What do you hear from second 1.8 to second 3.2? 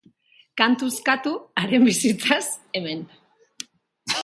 bizitzaz, hemen.